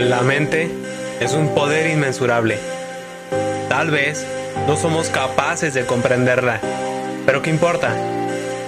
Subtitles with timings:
[0.00, 0.70] La mente
[1.18, 2.56] es un poder inmensurable.
[3.68, 4.24] Tal vez
[4.68, 6.60] no somos capaces de comprenderla,
[7.26, 7.92] pero ¿qué importa?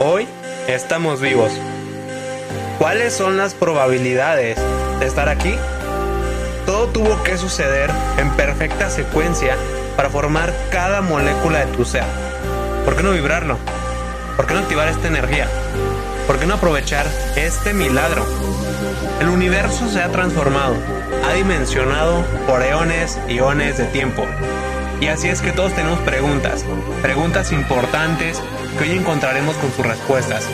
[0.01, 0.27] Hoy
[0.66, 1.53] estamos vivos.
[2.79, 4.58] ¿Cuáles son las probabilidades
[4.98, 5.54] de estar aquí?
[6.66, 9.56] Todo tuvo que suceder en perfecta secuencia
[9.97, 12.04] para formar cada molécula de tu ser.
[12.85, 13.56] ¿Por qué no vibrarlo?
[14.37, 15.47] ¿Por qué no activar esta energía?
[16.30, 18.25] ¿Por qué no aprovechar este milagro?
[19.20, 20.77] El universo se ha transformado,
[21.29, 24.25] ha dimensionado por eones y eones de tiempo.
[25.01, 26.65] Y así es que todos tenemos preguntas,
[27.03, 28.41] preguntas importantes
[28.79, 30.47] que hoy encontraremos con sus respuestas.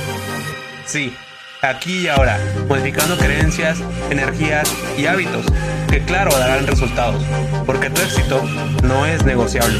[0.86, 1.14] Sí,
[1.60, 5.44] aquí y ahora, modificando creencias, energías y hábitos
[5.90, 7.22] que claro darán resultados,
[7.66, 8.42] porque tu éxito
[8.82, 9.78] no es negociable.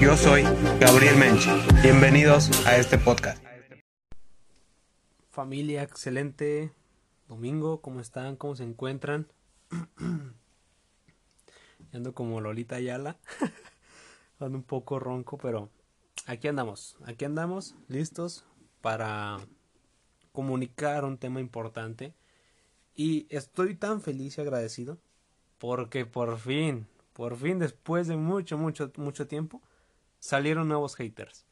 [0.00, 0.46] Yo soy
[0.80, 1.46] Gabriel Mench.
[1.82, 3.45] Bienvenidos a este podcast.
[5.36, 6.72] Familia, excelente
[7.28, 7.82] domingo.
[7.82, 8.36] ¿Cómo están?
[8.36, 9.30] ¿Cómo se encuentran?
[11.92, 13.18] Ando como Lolita Ayala.
[14.40, 15.68] Ando un poco ronco, pero
[16.24, 16.96] aquí andamos.
[17.04, 18.46] Aquí andamos listos
[18.80, 19.36] para
[20.32, 22.14] comunicar un tema importante.
[22.94, 24.96] Y estoy tan feliz y agradecido
[25.58, 29.60] porque por fin, por fin después de mucho, mucho, mucho tiempo,
[30.18, 31.44] salieron nuevos haters.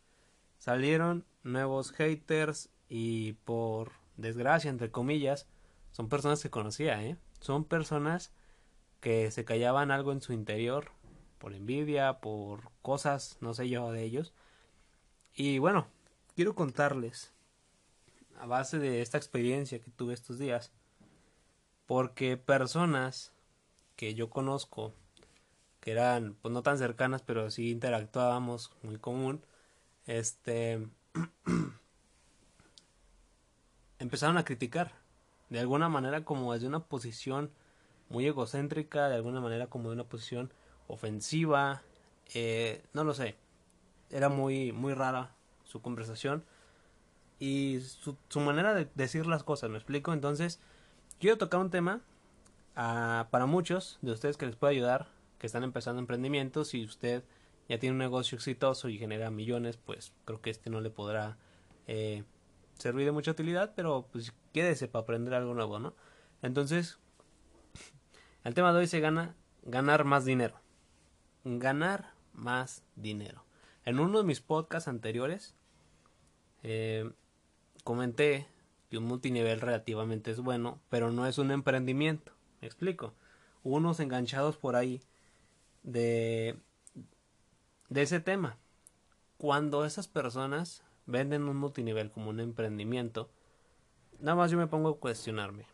[0.57, 5.49] Salieron nuevos haters y por desgracia, entre comillas,
[5.91, 7.17] son personas que conocía, ¿eh?
[7.41, 8.33] Son personas
[9.01, 10.93] que se callaban algo en su interior
[11.39, 14.33] por envidia, por cosas, no sé yo, de ellos.
[15.35, 15.89] Y bueno,
[16.37, 17.33] quiero contarles,
[18.39, 20.71] a base de esta experiencia que tuve estos días,
[21.87, 23.33] porque personas
[23.97, 24.95] que yo conozco,
[25.81, 29.45] que eran pues no tan cercanas, pero sí interactuábamos muy común,
[30.07, 30.87] este
[34.05, 34.93] empezaron a criticar
[35.49, 37.51] de alguna manera como desde una posición
[38.09, 40.53] muy egocéntrica, de alguna manera como de una posición
[40.89, 41.83] ofensiva,
[42.35, 43.37] eh, no lo sé,
[44.11, 45.35] era muy, muy rara
[45.65, 46.45] su conversación
[47.39, 50.61] y su, manera de decir las cosas, me explico, entonces
[51.19, 52.03] quiero tocar un tema
[52.77, 55.09] uh, para muchos de ustedes que les puede ayudar,
[55.39, 57.25] que están empezando emprendimientos, si usted
[57.71, 61.39] ya tiene un negocio exitoso y genera millones, pues creo que este no le podrá
[61.87, 62.25] eh,
[62.79, 65.95] servir de mucha utilidad, pero pues quédese para aprender algo nuevo, ¿no?
[66.43, 66.99] Entonces,
[68.45, 70.61] el tema de hoy se gana ganar más dinero.
[71.45, 73.45] Ganar más dinero.
[73.85, 75.55] En uno de mis podcasts anteriores
[76.63, 77.11] eh,
[77.85, 78.49] comenté
[78.91, 82.33] que un multinivel relativamente es bueno, pero no es un emprendimiento.
[82.61, 83.15] Me explico.
[83.63, 85.03] Unos enganchados por ahí
[85.83, 86.59] de,
[87.89, 88.59] de ese tema.
[89.37, 93.31] Cuando esas personas venden un multinivel como un emprendimiento,
[94.21, 95.67] nada más yo me pongo a cuestionarme.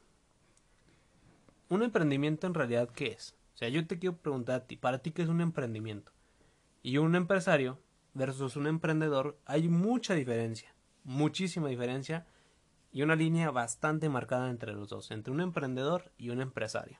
[1.68, 3.36] ¿Un emprendimiento en realidad qué es?
[3.54, 6.12] O sea, yo te quiero preguntar a ti, ¿para ti qué es un emprendimiento?
[6.82, 7.78] Y un empresario
[8.14, 10.74] versus un emprendedor hay mucha diferencia,
[11.04, 12.26] muchísima diferencia
[12.92, 16.98] y una línea bastante marcada entre los dos, entre un emprendedor y un empresario.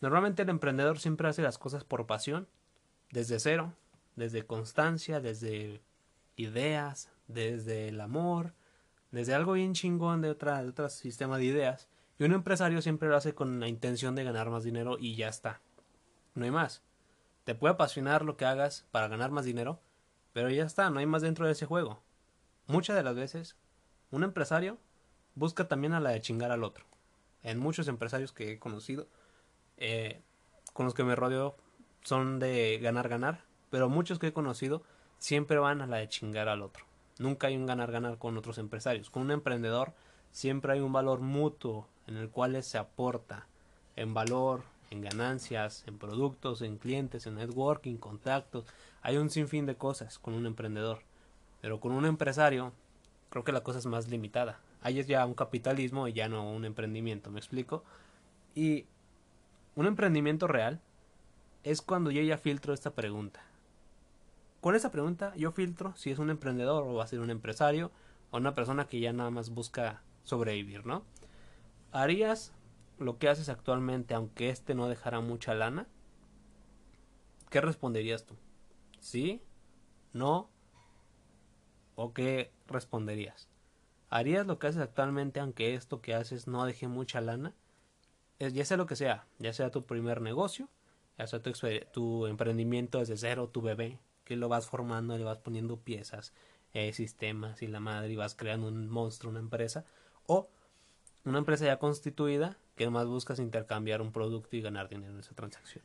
[0.00, 2.46] Normalmente el emprendedor siempre hace las cosas por pasión,
[3.10, 3.74] desde cero,
[4.14, 5.82] desde constancia, desde
[6.38, 8.54] ideas, desde el amor,
[9.10, 11.88] desde algo bien chingón de otra, de otro sistema de ideas.
[12.18, 15.28] Y un empresario siempre lo hace con la intención de ganar más dinero y ya
[15.28, 15.60] está.
[16.34, 16.82] No hay más.
[17.44, 19.80] Te puede apasionar lo que hagas para ganar más dinero,
[20.32, 22.02] pero ya está, no hay más dentro de ese juego.
[22.66, 23.56] Muchas de las veces,
[24.10, 24.78] un empresario
[25.34, 26.84] busca también a la de chingar al otro.
[27.42, 29.08] En muchos empresarios que he conocido,
[29.76, 30.22] eh,
[30.72, 31.56] con los que me rodeo,
[32.02, 34.82] son de ganar, ganar, pero muchos que he conocido
[35.18, 36.84] siempre van a la de chingar al otro.
[37.18, 39.10] Nunca hay un ganar-ganar con otros empresarios.
[39.10, 39.92] Con un emprendedor
[40.30, 43.46] siempre hay un valor mutuo en el cual se aporta
[43.96, 48.64] en valor, en ganancias, en productos, en clientes, en networking, contactos.
[49.02, 51.02] Hay un sinfín de cosas con un emprendedor.
[51.60, 52.72] Pero con un empresario
[53.30, 54.60] creo que la cosa es más limitada.
[54.80, 57.82] Ahí es ya un capitalismo y ya no un emprendimiento, ¿me explico?
[58.54, 58.86] Y
[59.74, 60.80] un emprendimiento real
[61.64, 63.47] es cuando yo ya filtro esta pregunta
[64.60, 67.90] con esa pregunta yo filtro si es un emprendedor o va a ser un empresario
[68.30, 71.04] o una persona que ya nada más busca sobrevivir, ¿no?
[71.92, 72.52] ¿Harías
[72.98, 75.86] lo que haces actualmente aunque este no dejara mucha lana?
[77.50, 78.34] ¿Qué responderías tú?
[79.00, 79.40] ¿Sí?
[80.12, 80.50] ¿No?
[81.94, 83.48] ¿O qué responderías?
[84.10, 87.54] ¿Harías lo que haces actualmente aunque esto que haces no deje mucha lana?
[88.38, 90.68] Es, ya sea lo que sea, ya sea tu primer negocio,
[91.18, 91.52] ya sea tu,
[91.92, 96.34] tu emprendimiento desde cero, tu bebé, que lo vas formando, le vas poniendo piezas,
[96.74, 99.86] eh, sistemas y la madre y vas creando un monstruo, una empresa,
[100.26, 100.50] o
[101.24, 105.34] una empresa ya constituida que más buscas intercambiar un producto y ganar dinero en esa
[105.34, 105.82] transacción.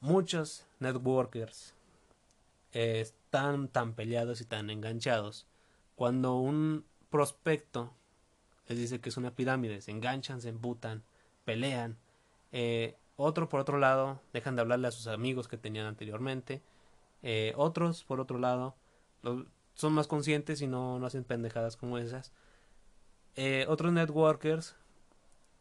[0.00, 1.72] Muchos networkers
[2.74, 5.46] eh, están tan peleados y tan enganchados
[5.96, 7.94] cuando un prospecto
[8.66, 11.02] les dice que es una pirámide, se enganchan, se emputan,
[11.46, 11.96] pelean.
[12.52, 16.60] Eh, otro, por otro lado, dejan de hablarle a sus amigos que tenían anteriormente.
[17.22, 18.76] Eh, otros, por otro lado,
[19.74, 22.32] son más conscientes y no, no hacen pendejadas como esas.
[23.36, 24.76] Eh, otros networkers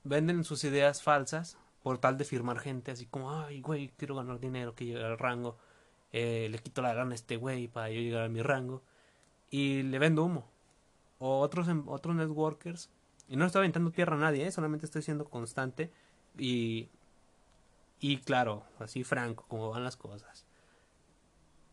[0.03, 4.39] venden sus ideas falsas por tal de firmar gente, así como, ay, güey, quiero ganar
[4.39, 5.57] dinero, que llegue al rango.
[6.11, 8.83] le quito la gana a este güey para yo llegar a mi rango.
[9.49, 10.49] Y le vendo humo.
[11.19, 12.89] O otros, otros networkers
[13.27, 14.51] y no estoy aventando tierra a nadie, ¿eh?
[14.51, 15.91] solamente estoy siendo constante
[16.37, 16.89] y,
[17.99, 20.45] y claro, así franco, como van las cosas.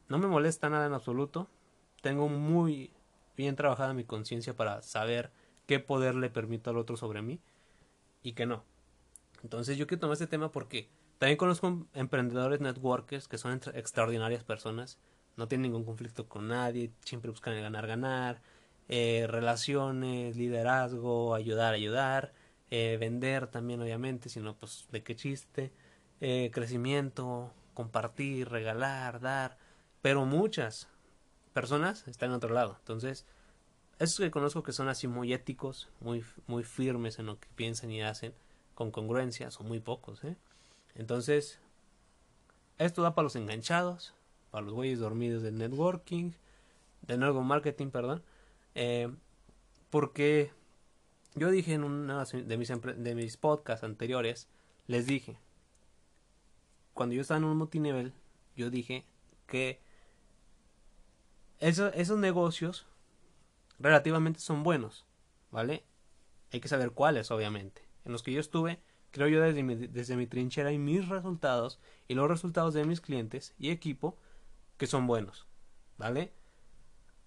[0.08, 1.48] No me molesta nada en absoluto.
[2.02, 2.92] Tengo muy
[3.36, 5.30] bien trabajada mi conciencia para saber
[5.66, 7.40] qué poder le permito al otro sobre mí
[8.22, 8.64] y qué no.
[9.42, 14.98] Entonces yo quiero tomar este tema porque también conozco emprendedores networkers que son extraordinarias personas.
[15.36, 18.42] No tienen ningún conflicto con nadie, siempre buscan ganar, ganar
[18.88, 22.32] eh, relaciones, liderazgo, ayudar, ayudar,
[22.70, 25.72] eh, vender también obviamente, sino pues de qué chiste,
[26.20, 29.58] eh, crecimiento, compartir, regalar, dar,
[30.04, 30.86] pero muchas
[31.54, 32.76] personas están en otro lado.
[32.78, 33.24] Entonces,
[33.98, 37.90] esos que conozco que son así muy éticos, muy, muy firmes en lo que piensan
[37.90, 38.34] y hacen,
[38.74, 40.36] con congruencia, son muy pocos, ¿eh?
[40.94, 41.58] Entonces,
[42.76, 44.12] esto da para los enganchados,
[44.50, 46.32] para los güeyes dormidos del networking,
[47.00, 48.22] de nuevo marketing, perdón,
[48.74, 49.10] eh,
[49.88, 50.52] porque
[51.34, 54.48] yo dije en una de mis, de mis podcasts anteriores,
[54.86, 55.38] les dije,
[56.92, 58.12] cuando yo estaba en un multinivel,
[58.54, 59.06] yo dije
[59.46, 59.82] que
[61.60, 62.86] esos negocios
[63.78, 65.06] relativamente son buenos,
[65.50, 65.84] ¿vale?
[66.52, 67.86] Hay que saber cuáles, obviamente.
[68.04, 68.80] En los que yo estuve,
[69.10, 73.00] creo yo desde mi, desde mi trinchera y mis resultados y los resultados de mis
[73.00, 74.18] clientes y equipo
[74.76, 75.46] que son buenos,
[75.96, 76.32] ¿vale?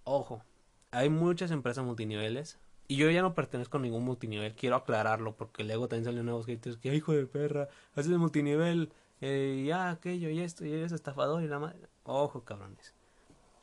[0.04, 0.44] Ojo,
[0.92, 5.64] hay muchas empresas multiniveles y yo ya no pertenezco a ningún multinivel, quiero aclararlo porque
[5.64, 10.40] luego también salen nuevos haters que hijo de perra, haces multinivel, eh, ya aquello y
[10.40, 11.90] esto y eres estafador y la madre.
[12.04, 12.94] Ojo, cabrones.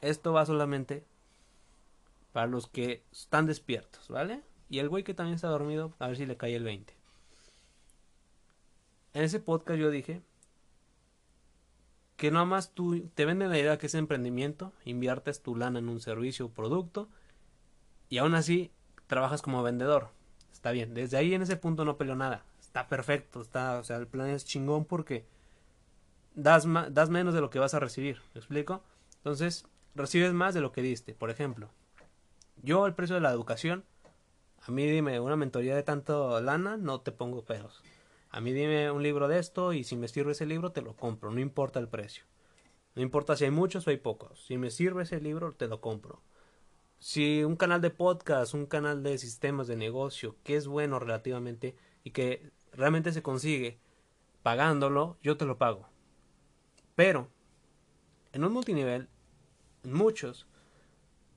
[0.04, 1.02] Esto va solamente
[2.32, 4.42] para los que están despiertos, ¿vale?
[4.68, 6.92] Y el güey que también está dormido, a ver si le cae el 20.
[9.14, 10.20] En ese podcast yo dije
[12.16, 15.88] que nada más tú te venden la idea que es emprendimiento, inviertes tu lana en
[15.88, 17.08] un servicio o producto
[18.10, 18.70] y aún así
[19.06, 20.10] trabajas como vendedor.
[20.52, 22.44] Está bien, desde ahí en ese punto no peleo nada.
[22.60, 25.24] Está perfecto, está, o sea, el plan es chingón porque
[26.34, 28.82] das, das menos de lo que vas a recibir, ¿me explico?
[29.18, 31.14] Entonces, recibes más de lo que diste.
[31.14, 31.70] Por ejemplo,
[32.62, 33.84] yo el precio de la educación,
[34.62, 37.82] a mí dime una mentoría de tanto lana, no te pongo peros.
[38.30, 40.96] A mí dime un libro de esto y si me sirve ese libro te lo
[40.96, 42.24] compro, no importa el precio.
[42.94, 44.44] No importa si hay muchos o hay pocos.
[44.44, 46.22] Si me sirve ese libro te lo compro.
[46.98, 51.76] Si un canal de podcast, un canal de sistemas de negocio que es bueno relativamente
[52.02, 53.78] y que realmente se consigue
[54.42, 55.88] pagándolo, yo te lo pago.
[56.94, 57.28] Pero
[58.32, 59.08] en un multinivel,
[59.84, 60.46] muchos,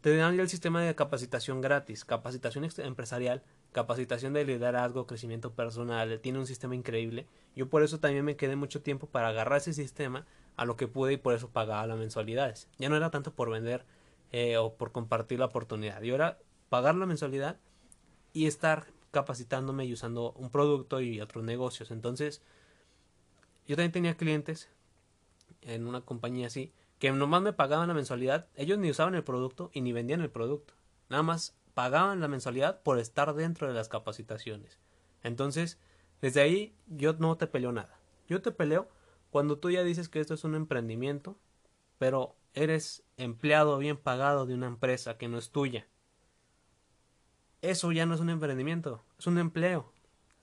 [0.01, 6.19] te dan ya el sistema de capacitación gratis, capacitación empresarial capacitación de liderazgo, crecimiento personal,
[6.21, 7.27] tiene un sistema increíble.
[7.55, 10.25] Yo por eso también me quedé mucho tiempo para agarrar ese sistema
[10.55, 12.67] a lo que pude y por eso pagaba las mensualidades.
[12.79, 13.85] Ya no era tanto por vender
[14.31, 16.01] eh, o por compartir la oportunidad.
[16.01, 16.39] Yo era
[16.69, 17.57] pagar la mensualidad
[18.33, 21.91] y estar capacitándome y usando un producto y otros negocios.
[21.91, 22.41] Entonces,
[23.67, 24.69] yo también tenía clientes
[25.61, 28.47] en una compañía así que nomás me pagaban la mensualidad.
[28.55, 30.73] Ellos ni usaban el producto y ni vendían el producto.
[31.09, 34.79] Nada más pagaban la mensualidad por estar dentro de las capacitaciones.
[35.23, 35.77] Entonces,
[36.21, 37.99] desde ahí yo no te peleo nada.
[38.27, 38.89] Yo te peleo
[39.29, 41.37] cuando tú ya dices que esto es un emprendimiento,
[41.97, 45.87] pero eres empleado bien pagado de una empresa que no es tuya.
[47.61, 49.91] Eso ya no es un emprendimiento, es un empleo.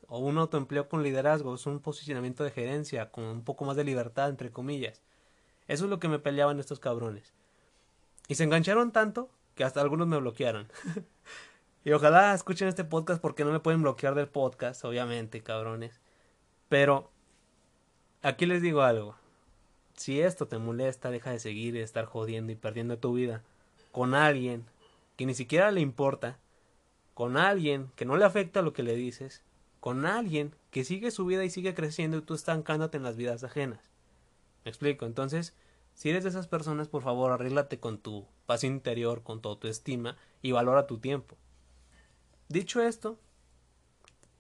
[0.07, 3.85] O un autoempleo con liderazgo, es un posicionamiento de gerencia, con un poco más de
[3.85, 5.01] libertad, entre comillas.
[5.69, 7.33] Eso es lo que me peleaban estos cabrones.
[8.29, 10.69] Y se engancharon tanto que hasta algunos me bloquearon.
[11.85, 16.01] y ojalá escuchen este podcast porque no me pueden bloquear del podcast, obviamente, cabrones.
[16.69, 17.11] Pero
[18.23, 19.17] aquí les digo algo.
[19.95, 23.43] Si esto te molesta, deja de seguir y de estar jodiendo y perdiendo tu vida
[23.93, 24.65] con alguien
[25.17, 26.39] que ni siquiera le importa,
[27.15, 29.45] con alguien que no le afecta lo que le dices,
[29.79, 33.45] con alguien que sigue su vida y sigue creciendo y tú estancándote en las vidas
[33.45, 33.94] ajenas.
[34.65, 35.07] ¿Me explico?
[35.07, 35.55] Entonces,
[35.95, 40.17] si eres de esas personas, por favor, arréglate con tu paz interior, con tu autoestima
[40.43, 41.37] y valora tu tiempo.
[42.49, 43.19] Dicho esto,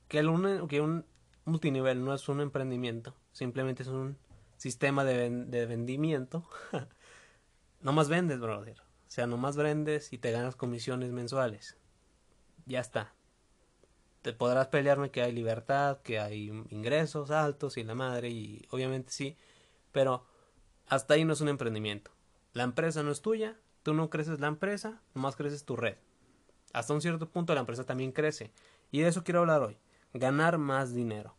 [0.08, 1.04] que, un, que un
[1.44, 4.16] multinivel no es un emprendimiento, simplemente es un
[4.56, 6.44] sistema de, de vendimiento.
[7.82, 8.80] no más vendes, brother.
[8.80, 11.76] O sea, no más vendes y te ganas comisiones mensuales.
[12.66, 13.14] Ya está.
[14.22, 19.12] Te podrás pelearme que hay libertad, que hay ingresos altos y la madre, y obviamente
[19.12, 19.36] sí,
[19.94, 20.26] pero
[20.88, 22.10] hasta ahí no es un emprendimiento.
[22.52, 25.96] La empresa no es tuya, tú no creces la empresa, nomás creces tu red.
[26.72, 28.52] Hasta un cierto punto la empresa también crece.
[28.90, 29.78] Y de eso quiero hablar hoy.
[30.12, 31.36] Ganar más dinero.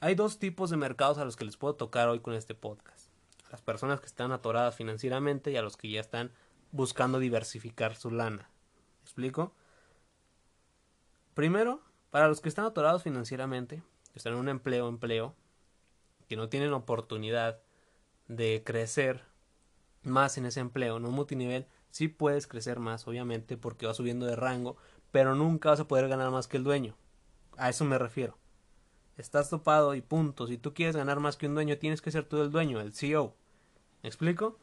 [0.00, 3.08] Hay dos tipos de mercados a los que les puedo tocar hoy con este podcast.
[3.50, 6.32] Las personas que están atoradas financieramente y a los que ya están
[6.70, 8.50] buscando diversificar su lana.
[8.98, 9.54] ¿Me explico?
[11.32, 11.80] Primero,
[12.10, 15.34] para los que están atorados financieramente, que están en un empleo, empleo,
[16.28, 17.60] que no tienen oportunidad
[18.28, 19.22] de crecer
[20.02, 24.26] más en ese empleo, en un multinivel, sí puedes crecer más, obviamente, porque vas subiendo
[24.26, 24.76] de rango,
[25.10, 26.96] pero nunca vas a poder ganar más que el dueño.
[27.56, 28.36] A eso me refiero.
[29.16, 30.46] Estás topado y punto.
[30.46, 32.92] Si tú quieres ganar más que un dueño, tienes que ser tú el dueño, el
[32.92, 33.36] CEO.
[34.02, 34.58] ¿Me explico?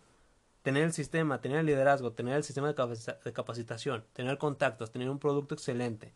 [0.62, 5.20] Tener el sistema, tener el liderazgo, tener el sistema de capacitación, tener contactos, tener un
[5.20, 6.14] producto excelente.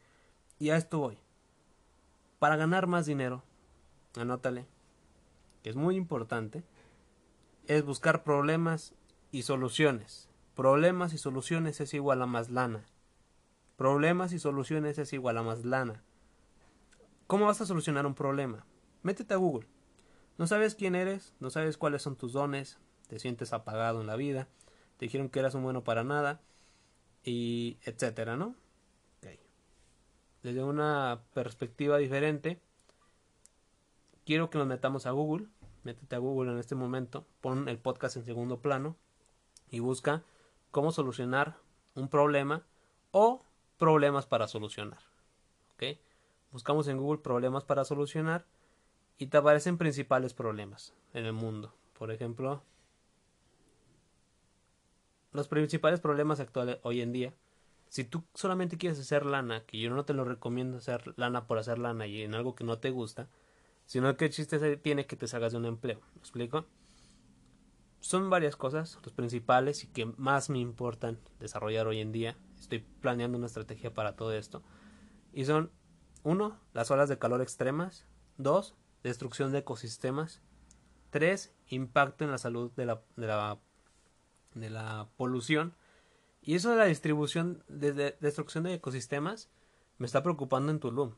[0.60, 1.18] Y a esto voy.
[2.40, 3.42] Para ganar más dinero,
[4.18, 4.66] anótale,
[5.66, 6.64] que es muy importante,
[7.66, 8.94] es buscar problemas
[9.32, 10.30] y soluciones.
[10.54, 12.86] Problemas y soluciones es igual a más lana.
[13.76, 16.04] Problemas y soluciones es igual a más lana.
[17.26, 18.64] ¿Cómo vas a solucionar un problema?
[19.02, 19.68] Métete a Google.
[20.38, 24.18] No sabes quién eres, no sabes cuáles son tus dones, te sientes apagado en la
[24.18, 24.48] vida,
[24.98, 26.42] te dijeron que eras un bueno para nada,
[27.24, 28.54] y etcétera, ¿no?
[30.44, 32.62] Desde una perspectiva diferente,
[34.26, 35.48] quiero que nos metamos a Google.
[35.86, 38.96] Métete a Google en este momento, pon el podcast en segundo plano
[39.70, 40.24] y busca
[40.72, 41.58] cómo solucionar
[41.94, 42.64] un problema
[43.12, 43.46] o
[43.78, 44.98] problemas para solucionar.
[45.76, 46.00] ¿Ok?
[46.52, 48.48] Buscamos en Google problemas para solucionar
[49.20, 51.72] y te aparecen principales problemas en el mundo.
[52.00, 52.64] Por ejemplo,
[55.34, 57.34] los principales problemas actuales hoy en día.
[57.90, 61.60] Si tú solamente quieres hacer lana, que yo no te lo recomiendo hacer lana por
[61.60, 63.30] hacer lana y en algo que no te gusta,
[63.86, 66.02] sino que el chiste tiene que te salgas de un empleo.
[66.14, 66.66] ¿Me explico?
[68.00, 72.38] Son varias cosas, los principales y que más me importan desarrollar hoy en día.
[72.60, 74.62] Estoy planeando una estrategia para todo esto.
[75.34, 75.72] Y son,
[76.24, 78.06] uno, las olas de calor extremas.
[78.38, 80.42] Dos, destrucción de ecosistemas.
[81.10, 83.60] Tres, impacto en la salud de la, de la,
[84.54, 85.76] de la polución.
[86.42, 89.50] Y eso de la distribución, de, destrucción de ecosistemas,
[89.98, 91.16] me está preocupando en Tulum.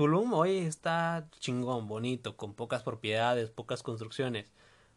[0.00, 4.50] Tulum hoy está chingón, bonito, con pocas propiedades, pocas construcciones.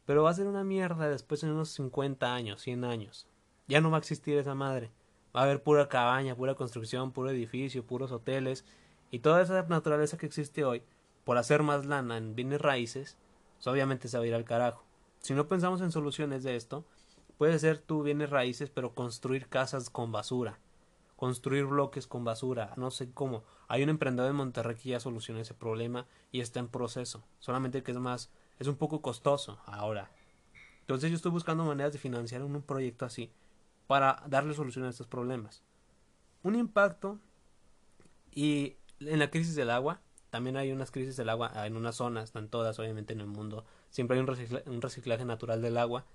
[0.05, 3.27] Pero va a ser una mierda después en unos 50 años, 100 años.
[3.67, 4.91] Ya no va a existir esa madre.
[5.35, 8.63] Va a haber pura cabaña, pura construcción, puro edificio, puros hoteles.
[9.11, 10.83] Y toda esa naturaleza que existe hoy,
[11.25, 13.17] por hacer más lana en bienes raíces,
[13.55, 14.85] pues obviamente se va a ir al carajo.
[15.19, 16.85] Si no pensamos en soluciones de esto,
[17.37, 20.59] puede ser tú bienes raíces, pero construir casas con basura.
[21.15, 22.73] Construir bloques con basura.
[22.75, 23.43] No sé cómo.
[23.67, 27.23] Hay un emprendedor en Monterrey que ya solucionó ese problema y está en proceso.
[27.39, 30.11] Solamente que es más es un poco costoso ahora.
[30.81, 33.31] Entonces yo estoy buscando maneras de financiar un proyecto así
[33.87, 35.63] para darle solución a estos problemas.
[36.43, 37.19] Un impacto
[38.31, 42.25] y en la crisis del agua, también hay unas crisis del agua en unas zonas,
[42.25, 43.65] están todas obviamente en el mundo.
[43.89, 46.05] Siempre hay un, un reciclaje natural del agua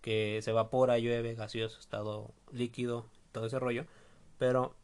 [0.00, 3.84] que se evapora, llueve, gaseoso, estado líquido, todo ese rollo.
[4.38, 4.74] Pero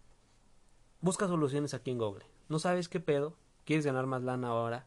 [1.00, 2.26] busca soluciones aquí en Google.
[2.48, 4.86] No sabes qué pedo, quieres ganar más lana ahora,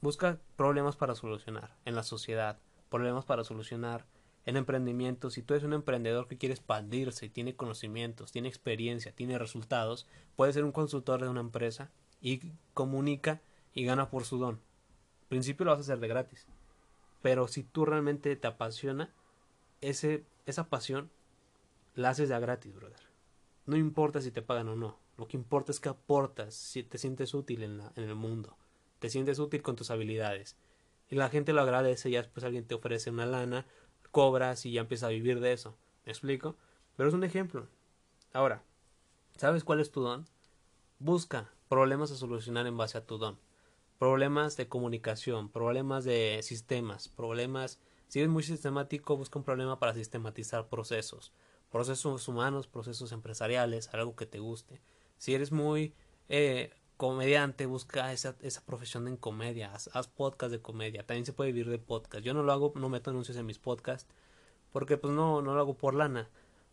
[0.00, 4.06] Busca problemas para solucionar en la sociedad, problemas para solucionar
[4.46, 5.28] en emprendimiento.
[5.28, 10.06] Si tú eres un emprendedor que quiere expandirse y tiene conocimientos, tiene experiencia, tiene resultados,
[10.36, 11.90] puede ser un consultor de una empresa
[12.20, 13.40] y comunica
[13.74, 14.60] y gana por su don.
[15.22, 16.46] En principio lo vas a hacer de gratis.
[17.20, 19.12] Pero si tú realmente te apasiona,
[19.80, 21.10] ese, esa pasión
[21.96, 23.07] la haces de gratis, brother.
[23.68, 24.98] No importa si te pagan o no.
[25.18, 28.56] Lo que importa es que aportas, si te sientes útil en, el mundo
[28.98, 30.56] te sientes útil con tus habilidades.
[31.10, 33.66] Y la gente lo agradece, ya después alguien te ofrece una lana,
[34.10, 35.76] cobras y ya empiezas a vivir de eso.
[36.06, 36.56] ¿Me explico?
[36.96, 37.68] Pero es un ejemplo.
[38.32, 38.62] Ahora,
[39.36, 40.24] ¿sabes cuál es tu don?
[40.98, 43.38] Busca problemas a solucionar en base a tu don.
[43.98, 47.78] Problemas de comunicación, problemas de sistemas, problemas...
[48.08, 51.34] Si eres muy sistemático, busca un problema para sistematizar procesos.
[51.70, 54.80] Procesos humanos, procesos empresariales, algo que te guste.
[55.18, 55.94] Si eres muy
[56.28, 61.52] eh, comediante, busca esa, esa profesión en comedia, haz, podcast de comedia, también se puede
[61.52, 62.24] vivir de podcast.
[62.24, 64.08] Yo no lo hago, no meto anuncios en mis podcasts,
[64.72, 66.28] porque pues no, no lo hago por lana.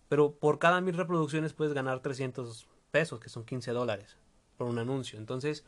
[0.09, 4.17] Pero por cada mil reproducciones puedes ganar 300 pesos, que son 15 dólares,
[4.57, 5.19] por un anuncio.
[5.19, 5.65] Entonces,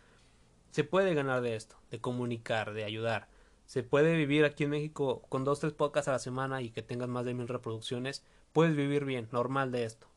[0.71, 3.29] Se puede ganar de esto, de comunicar, de ayudar.
[3.65, 6.83] Se puede vivir aquí en México con dos, tres podcasts a la semana y que
[6.83, 8.23] tengas más de mil reproducciones.
[8.53, 10.07] Puedes vivir bien, normal de esto.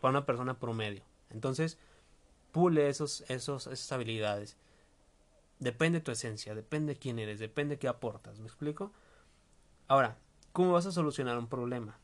[0.00, 1.02] Para una persona promedio.
[1.30, 1.78] Entonces,
[2.52, 4.56] pule esos, esos, esas habilidades.
[5.58, 8.38] Depende de tu esencia, depende de quién eres, depende de qué aportas.
[8.38, 8.92] ¿Me explico?
[9.88, 10.18] Ahora,
[10.52, 11.98] ¿cómo vas a solucionar un problema?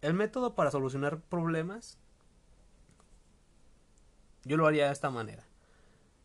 [0.00, 1.98] El método para solucionar problemas,
[4.44, 5.44] yo lo haría de esta manera.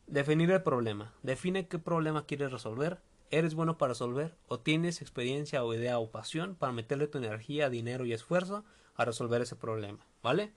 [0.08, 1.14] Definir el problema.
[1.24, 3.00] Define qué problema quieres resolver.
[3.36, 4.34] ¿Eres bueno para resolver?
[4.48, 8.64] ¿O tienes experiencia o idea o pasión para meterle tu energía, dinero y esfuerzo
[8.96, 10.08] a resolver ese problema?
[10.24, 10.54] ¿Vale?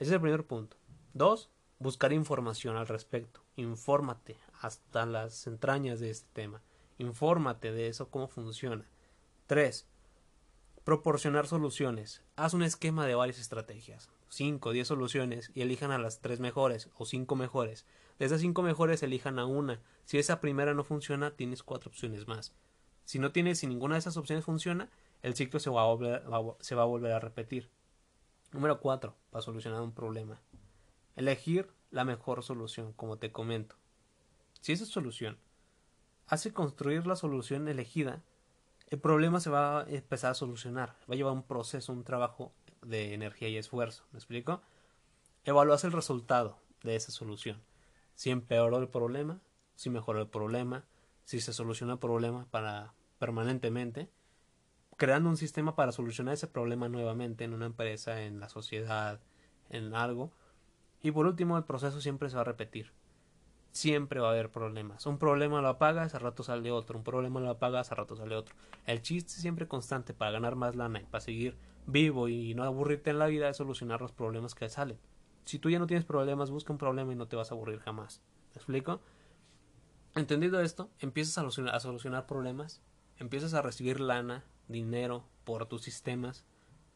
[0.00, 0.76] Ese es el primer punto.
[1.14, 3.44] Dos, buscar información al respecto.
[3.54, 6.62] Infórmate hasta las entrañas de este tema.
[6.98, 8.84] Infórmate de eso, cómo funciona.
[9.46, 9.86] Tres,
[10.82, 12.24] proporcionar soluciones.
[12.34, 14.10] Haz un esquema de varias estrategias.
[14.30, 17.86] Cinco, diez soluciones y elijan a las tres mejores o cinco mejores
[18.18, 19.80] de esas cinco mejores, elijan a una.
[20.06, 22.54] Si esa primera no funciona, tienes cuatro opciones más.
[23.04, 24.88] Si no tienes, si ninguna de esas opciones funciona,
[25.22, 27.68] el ciclo se va a volver, a, repetir.
[28.52, 30.40] Número cuatro, para solucionar un problema.
[31.16, 33.76] Elegir la mejor solución, como te comento.
[34.60, 35.38] Si esa solución
[36.28, 38.22] hace construir la solución elegida,
[38.88, 40.96] el problema se va a empezar a solucionar.
[41.10, 44.04] Va a llevar un proceso, un trabajo de energía y esfuerzo.
[44.12, 44.62] ¿Me explico?
[45.44, 47.60] Evalúas el resultado de esa solución
[48.16, 49.38] si empeoró el problema,
[49.76, 50.84] si mejoró el problema,
[51.24, 54.10] si se soluciona el problema para permanentemente,
[54.96, 59.20] creando un sistema para solucionar ese problema nuevamente en una empresa, en la sociedad,
[59.70, 60.32] en algo.
[61.02, 62.92] Y por último, el proceso siempre se va a repetir.
[63.72, 65.04] Siempre va a haber problemas.
[65.04, 66.96] Un problema lo apagas, a rato sale otro.
[66.96, 68.54] Un problema lo apagas, a rato sale otro.
[68.86, 73.10] El chiste siempre constante para ganar más lana y para seguir vivo y no aburrirte
[73.10, 74.98] en la vida es solucionar los problemas que salen.
[75.44, 77.78] Si tú ya no tienes problemas, busca un problema y no te vas a aburrir
[77.80, 78.22] jamás.
[78.54, 79.00] ¿Me explico?
[80.16, 82.80] Entendido esto, empiezas a solucionar, problemas,
[83.18, 86.46] empiezas a recibir lana, dinero por tus sistemas,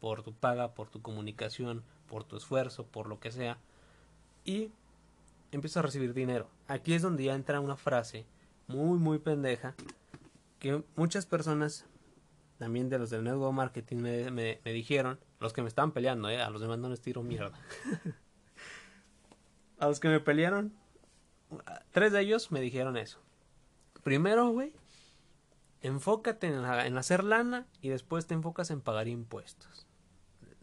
[0.00, 3.58] por tu paga, por tu comunicación, por tu esfuerzo, por lo que sea,
[4.46, 4.72] y
[5.52, 6.48] empiezas a recibir dinero.
[6.66, 8.24] Aquí es donde ya entra una frase
[8.68, 9.74] muy, muy pendeja
[10.58, 11.84] que muchas personas,
[12.58, 16.40] también de los del network marketing, me, dijeron, los que me estaban peleando, ¿eh?
[16.40, 17.52] a los demás no les tiro mierda.
[19.78, 20.79] a los que me pelearon,
[21.90, 23.20] tres de ellos me dijeron eso.
[24.02, 24.72] Primero, güey,
[25.82, 29.86] enfócate en, hacer lana y después te enfocas en pagar impuestos.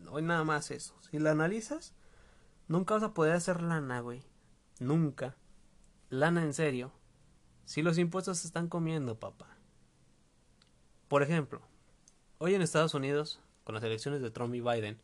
[0.10, 0.95] Hoy nada más eso.
[1.10, 1.93] Si la analizas,
[2.67, 4.23] nunca vas a poder hacer lana, güey.
[4.80, 5.36] Nunca.
[6.10, 6.91] Lana en serio.
[7.65, 9.58] Si los impuestos se están comiendo, papá.
[11.08, 11.62] Por ejemplo,
[12.38, 15.02] hoy en Estados Unidos, con las elecciones de Trump y Biden,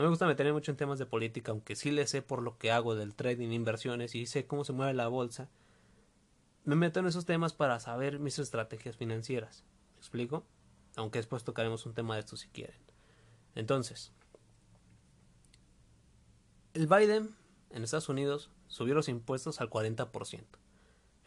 [0.00, 2.56] no me gusta meterme mucho en temas de política, aunque sí le sé por lo
[2.56, 5.50] que hago del trading, inversiones y sé cómo se mueve la bolsa.
[6.64, 9.62] Me meto en esos temas para saber mis estrategias financieras.
[9.96, 10.46] ¿Me explico?
[10.96, 12.78] Aunque después tocaremos un tema de esto si quieren.
[13.54, 14.10] Entonces,
[16.72, 17.36] el Biden
[17.68, 20.44] en Estados Unidos subió los impuestos al 40%.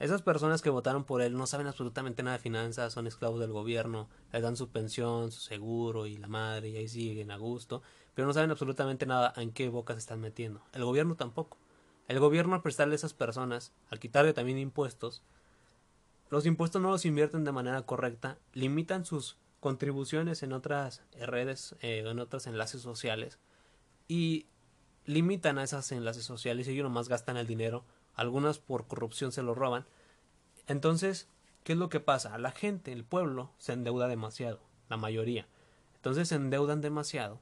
[0.04, 3.54] Esas personas que votaron por él no saben absolutamente nada de finanzas, son esclavos del
[3.54, 7.82] gobierno, les dan su pensión, su seguro y la madre y ahí siguen a gusto,
[8.14, 10.62] pero no saben absolutamente nada en qué boca se están metiendo.
[10.74, 11.58] El gobierno tampoco.
[12.10, 15.24] El gobierno al prestarle a esas personas, al quitarle también impuestos,
[16.30, 22.04] los impuestos no los invierten de manera correcta, limitan sus contribuciones en otras redes, eh,
[22.06, 23.40] en otros enlaces sociales
[24.10, 24.48] y
[25.06, 29.44] limitan a esas enlaces sociales y ellos nomás gastan el dinero algunas por corrupción se
[29.44, 29.86] lo roban.
[30.68, 31.28] Entonces,
[31.64, 32.38] ¿qué es lo que pasa?
[32.38, 35.48] La gente, el pueblo, se endeuda demasiado, la mayoría.
[35.96, 37.40] Entonces se endeudan demasiado,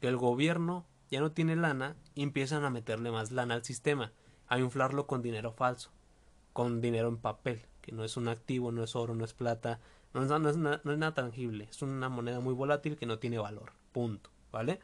[0.00, 4.12] que el gobierno ya no tiene lana y empiezan a meterle más lana al sistema,
[4.48, 5.90] a inflarlo con dinero falso,
[6.52, 9.80] con dinero en papel, que no es un activo, no es oro, no es plata,
[10.14, 13.72] no es, no es, nada tangible, es una moneda muy volátil que no tiene valor,
[13.92, 14.80] punto, ¿vale?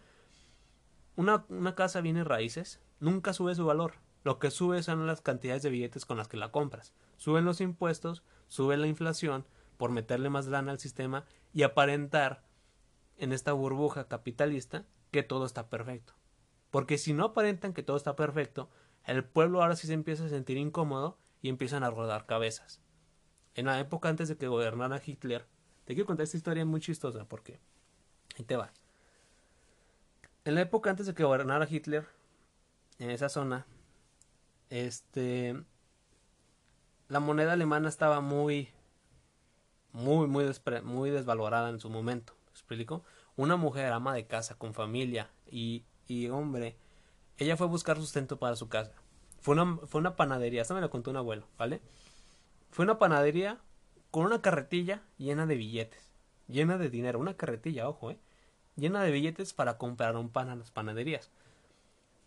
[1.16, 3.94] Una, una casa viene raíces, nunca sube su valor,
[4.26, 6.92] lo que sube son las cantidades de billetes con las que la compras.
[7.16, 12.42] Suben los impuestos, sube la inflación por meterle más lana al sistema y aparentar
[13.18, 16.14] en esta burbuja capitalista que todo está perfecto.
[16.72, 18.68] Porque si no aparentan que todo está perfecto,
[19.04, 22.80] el pueblo ahora sí se empieza a sentir incómodo y empiezan a rodar cabezas.
[23.54, 25.46] En la época antes de que gobernara Hitler,
[25.84, 27.60] te quiero contar esta historia muy chistosa porque
[28.36, 28.72] ahí te va.
[30.44, 32.08] En la época antes de que gobernara Hitler,
[32.98, 33.68] en esa zona,
[34.70, 35.56] este
[37.08, 38.70] la moneda alemana estaba muy
[39.92, 40.44] muy muy
[40.82, 43.04] muy desvalorada en su momento explico
[43.36, 46.76] una mujer ama de casa con familia y, y hombre
[47.38, 48.94] ella fue a buscar sustento para su casa.
[49.40, 51.82] Fue una, fue una panadería esta me lo contó un abuelo vale
[52.70, 53.60] Fue una panadería
[54.10, 56.10] con una carretilla llena de billetes,
[56.48, 58.18] llena de dinero, una carretilla, ojo, eh,
[58.76, 61.30] llena de billetes para comprar un pan a las panaderías.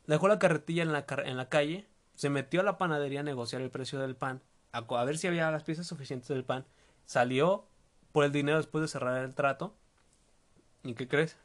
[0.06, 1.88] Dejó la carretilla en la, en la calle,
[2.19, 4.41] se metió a la panadería a negociar el precio del pan,
[4.73, 6.65] a, ver si había las piezas suficientes del pan,
[7.05, 7.65] salió
[8.12, 9.73] por el dinero después de cerrar el trato.
[10.84, 11.38] ¿Y qué crees?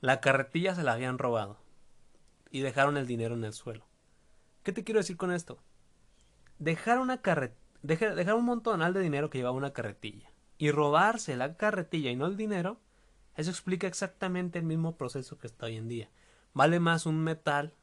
[0.00, 1.58] La carretilla se la habían robado
[2.50, 3.84] y dejaron el dinero en el suelo.
[4.62, 5.58] ¿Qué te quiero decir con esto?
[6.58, 11.58] Dejar una carretilla, dejar un montonal de dinero que llevaba una carretilla y robarse la
[11.58, 12.80] carretilla y no el dinero,
[13.36, 16.08] eso explica exactamente el mismo proceso que está hoy en día.
[16.54, 17.74] Vale más un metal,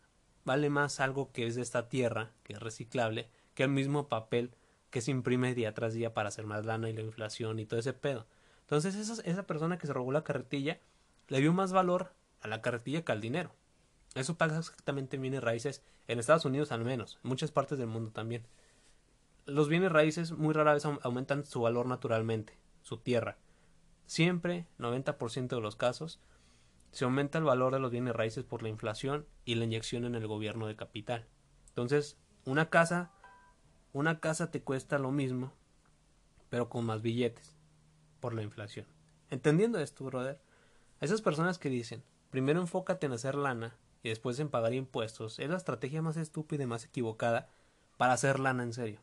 [0.47, 4.55] vale más algo que es de esta tierra, que es reciclable, que el mismo papel
[4.89, 7.81] que se imprime día tras día para hacer más lana y la inflación y todo
[7.81, 8.25] ese pedo.
[8.61, 10.79] Entonces esa, esa persona que se robó la carretilla
[11.27, 13.53] le dio más valor a la carretilla que al dinero.
[14.15, 17.87] Eso pasa exactamente en bienes raíces, en Estados Unidos al menos, en muchas partes del
[17.87, 18.47] mundo también.
[19.45, 23.37] Los bienes raíces muy rara vez aumentan su valor naturalmente, su tierra.
[24.05, 26.21] Siempre, 90% de los casos,
[26.91, 30.15] se aumenta el valor de los bienes raíces por la inflación y la inyección en
[30.15, 31.27] el gobierno de capital.
[31.69, 33.11] Entonces, una casa,
[33.93, 35.53] una casa te cuesta lo mismo,
[36.49, 37.55] pero con más billetes,
[38.19, 38.85] por la inflación.
[39.29, 40.39] Entendiendo esto, brother,
[41.01, 45.49] esas personas que dicen, primero enfócate en hacer lana y después en pagar impuestos, es
[45.49, 47.49] la estrategia más estúpida y más equivocada
[47.97, 49.01] para hacer lana en serio.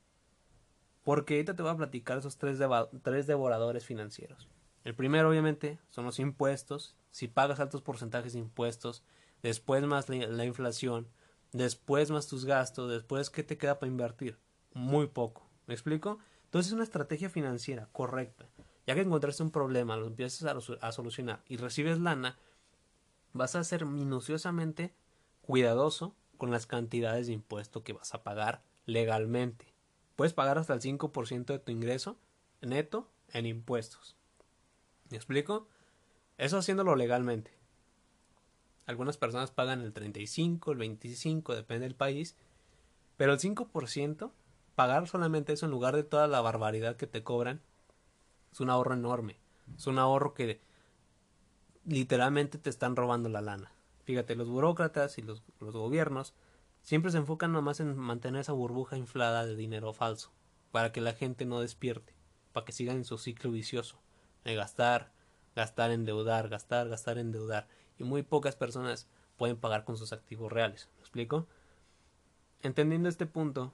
[1.04, 2.58] Porque ahorita te voy a platicar esos tres,
[3.02, 4.48] tres devoradores financieros.
[4.84, 6.94] El primero, obviamente, son los impuestos.
[7.10, 9.02] Si pagas altos porcentajes de impuestos,
[9.42, 11.08] después más la, inflación,
[11.52, 14.38] después más tus gastos, después, ¿qué te queda para invertir?
[14.74, 15.48] Muy poco.
[15.66, 16.18] ¿Me explico?
[16.44, 18.46] Entonces es una estrategia financiera correcta.
[18.86, 22.38] Ya que encontraste un problema, lo empiezas a, a solucionar y recibes lana,
[23.32, 24.92] vas a ser minuciosamente
[25.40, 29.72] cuidadoso con las cantidades de impuesto que vas a pagar legalmente.
[30.16, 32.18] Puedes pagar hasta el 5% de tu ingreso
[32.60, 34.16] neto en impuestos.
[35.14, 35.68] ¿Me explico?
[36.38, 37.52] Eso haciéndolo legalmente.
[38.84, 42.34] Algunas personas pagan el 35, el 25, depende del país.
[43.16, 44.32] Pero el 5%,
[44.74, 47.62] pagar solamente eso en lugar de toda la barbaridad que te cobran,
[48.50, 49.36] es un ahorro enorme.
[49.76, 50.60] Es un ahorro que
[51.84, 53.70] literalmente te están robando la lana.
[54.02, 56.34] Fíjate, los burócratas y los, los gobiernos
[56.82, 60.32] siempre se enfocan nomás en mantener esa burbuja inflada de dinero falso,
[60.72, 62.16] para que la gente no despierte,
[62.52, 64.02] para que sigan en su ciclo vicioso,
[64.44, 65.12] de gastar,
[65.56, 67.66] gastar, endeudar, gastar, gastar, endeudar,
[67.98, 70.88] y muy pocas personas pueden pagar con sus activos reales.
[70.96, 71.46] ¿Me explico?
[72.62, 73.72] Entendiendo este punto,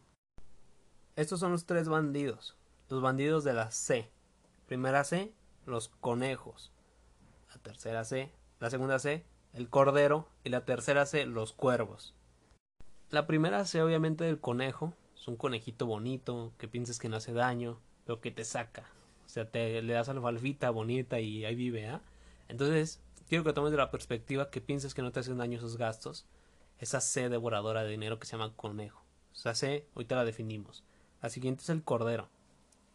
[1.17, 2.57] estos son los tres bandidos,
[2.89, 4.11] los bandidos de la C.
[4.67, 5.33] Primera C,
[5.67, 6.73] los conejos.
[7.49, 12.15] La tercera C, la segunda C, el cordero y la tercera C, los cuervos.
[13.11, 17.33] La primera C obviamente del conejo, es un conejito bonito, que piensas que no hace
[17.33, 18.87] daño, pero que te saca.
[19.31, 22.03] O sea, te le das alfalfita bonita y ahí vive, ¿ah?
[22.49, 25.77] Entonces, quiero que tomes de la perspectiva que pienses que no te hacen daño esos
[25.77, 26.27] gastos,
[26.81, 29.05] esa C devoradora de dinero que se llama conejo.
[29.33, 30.83] Esa C, ahorita la definimos.
[31.23, 32.29] La siguiente es el cordero.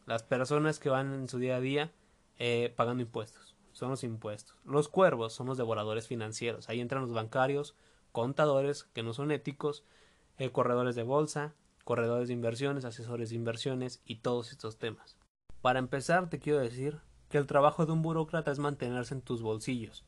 [0.05, 1.93] Las personas que van en su día a día
[2.37, 3.55] eh, pagando impuestos.
[3.71, 4.57] Son los impuestos.
[4.65, 6.67] Los cuervos son los devoradores financieros.
[6.67, 7.75] Ahí entran los bancarios,
[8.11, 9.85] contadores que no son éticos
[10.37, 11.53] eh, corredores de bolsa,
[11.85, 15.15] corredores de inversiones, asesores de inversiones y todos estos temas.
[15.65, 19.41] Para empezar, te quiero decir que el trabajo de un burócrata es mantenerse en tus
[19.41, 20.05] bolsillos.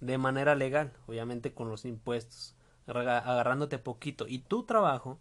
[0.00, 2.56] De manera legal, obviamente con los impuestos,
[2.88, 4.26] agarrándote poquito.
[4.26, 5.20] Y tu trabajo,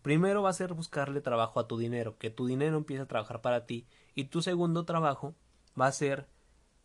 [0.00, 3.42] primero va a ser buscarle trabajo a tu dinero, que tu dinero empiece a trabajar
[3.42, 3.86] para ti.
[4.14, 5.34] Y tu segundo trabajo
[5.78, 6.26] va a ser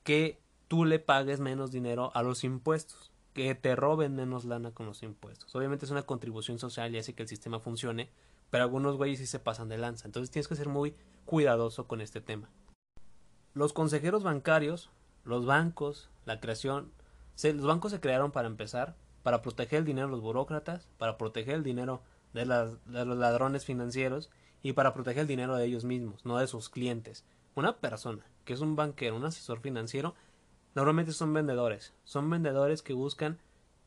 [0.04, 4.88] que tú le pagues menos dinero a los impuestos que te roben menos lana con
[4.88, 5.56] los impuestos.
[5.56, 8.10] Obviamente es una contribución social y hace que el sistema funcione,
[8.50, 10.08] pero algunos güeyes sí se pasan de lanza.
[10.08, 12.50] Entonces tienes que ser muy cuidadoso con este tema.
[13.54, 14.90] Los consejeros bancarios,
[15.24, 16.92] los bancos, la creación,
[17.44, 21.56] los bancos se crearon para empezar, para proteger el dinero de los burócratas, para proteger
[21.56, 22.02] el dinero
[22.34, 22.78] de, los
[23.18, 24.30] ladrones financieros
[24.62, 27.26] y para proteger el dinero de ellos mismos, no de sus clientes.
[27.56, 30.16] Una persona que es un banquero, un asesor financiero,
[30.78, 31.96] Normalmente son vendedores.
[32.04, 33.40] Son vendedores que buscan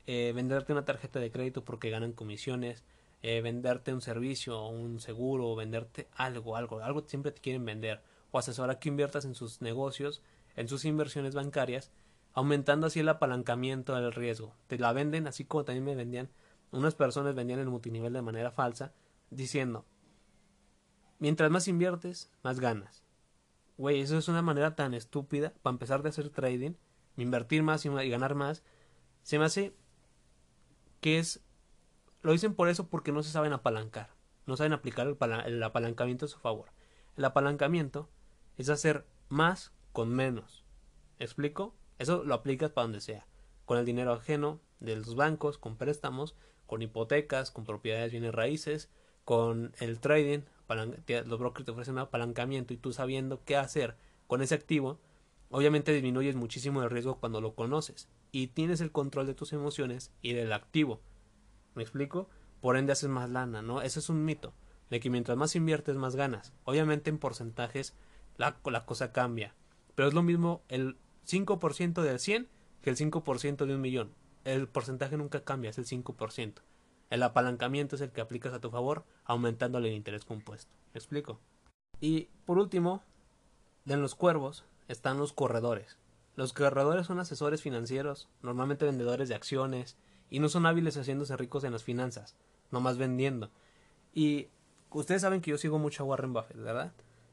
[0.08, 2.82] eh, venderte una tarjeta de crédito porque ganan comisiones,
[3.22, 8.02] eh, venderte un servicio un seguro, venderte algo, algo, algo siempre te quieren vender.
[8.30, 10.22] O asesorar que inviertas en sus negocios,
[10.56, 11.90] en sus inversiones bancarias,
[12.32, 14.54] aumentando así el apalancamiento del riesgo.
[14.66, 16.30] Te la venden así como también me vendían.
[16.70, 18.92] Unas personas vendían el multinivel de manera falsa,
[19.30, 19.84] diciendo,
[21.18, 23.02] mientras más inviertes, más ganas.
[23.76, 26.72] Güey, eso es una manera tan estúpida para empezar de hacer trading,
[27.16, 28.62] invertir más y, ganar más.
[29.22, 29.74] Se me hace
[31.00, 31.40] que es...
[32.22, 34.10] Lo dicen por eso porque no se saben apalancar.
[34.46, 35.06] no saben aplicar
[35.46, 36.72] el, apalancamiento a su favor.
[37.16, 38.08] El apalancamiento
[38.56, 40.64] es hacer más con menos.
[41.18, 41.74] ¿Explico?
[41.98, 43.26] Eso lo aplicas para donde sea.
[43.64, 46.34] Con el dinero ajeno de los bancos, con préstamos,
[46.66, 48.90] con hipotecas, con propiedades bienes raíces,
[49.24, 50.40] con el trading,
[51.26, 54.98] los brokers te ofrecen un apalancamiento y tú sabiendo qué hacer con ese activo,
[55.50, 60.12] obviamente disminuyes muchísimo el riesgo cuando lo conoces y tienes el control de tus emociones
[60.22, 61.00] y del activo.
[61.80, 62.28] ¿Me explico?
[62.60, 63.80] Por ende haces más lana, ¿no?
[63.80, 64.52] Ese es un mito,
[64.90, 66.52] de que mientras más inviertes más ganas.
[66.64, 67.94] Obviamente en porcentajes
[68.36, 69.54] la, la cosa cambia,
[69.94, 72.48] pero es lo mismo el 5% del 100
[72.82, 74.12] que el 5% de un millón.
[74.44, 76.56] El porcentaje nunca cambia, es el 5%.
[77.08, 80.70] El apalancamiento es el que aplicas a tu favor, aumentándole el interés compuesto.
[80.92, 81.40] ¿Me explico?
[81.98, 83.02] Y por último,
[83.86, 85.98] en los cuervos están los corredores.
[86.36, 89.96] Los corredores son asesores financieros, normalmente vendedores de acciones,
[90.30, 92.36] y no son hábiles haciéndose ricos en las finanzas,
[92.70, 93.50] nomás vendiendo.
[94.14, 94.48] Y
[94.90, 96.92] ustedes saben que yo sigo mucho a Warren Buffett, ¿verdad?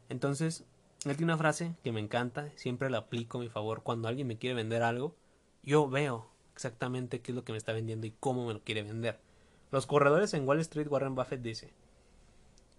[0.10, 0.66] Entonces,
[1.06, 3.84] él tiene una frase que me encanta, siempre la aplico a mi favor.
[3.84, 5.16] Cuando alguien me quiere vender algo,
[5.64, 8.84] yo veo exactamente qué es lo que me está vendiendo y cómo me lo quiere
[8.84, 9.20] vender.
[9.72, 11.74] Los corredores en Wall Street, Warren Buffett dice,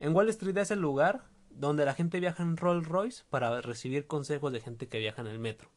[0.01, 4.07] en Wall Street es el lugar donde la gente viaja en Rolls Royce para recibir
[4.07, 5.71] consejos de gente que viaja en el metro.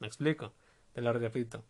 [0.00, 0.52] ¿Me explico?
[0.92, 1.64] Te lo repito.